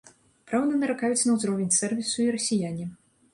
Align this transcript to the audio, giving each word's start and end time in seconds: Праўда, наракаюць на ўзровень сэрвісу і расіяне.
Праўда, 0.51 0.79
наракаюць 0.83 1.27
на 1.27 1.35
ўзровень 1.35 1.69
сэрвісу 1.77 2.19
і 2.25 2.27
расіяне. 2.39 2.89